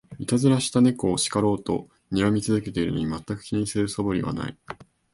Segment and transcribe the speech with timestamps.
[0.17, 4.57] いたずらした猫を叱ろうとにらみ続けてるのに、まったく気にする素振りはない